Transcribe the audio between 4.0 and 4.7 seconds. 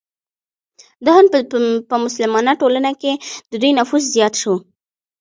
زیات شو.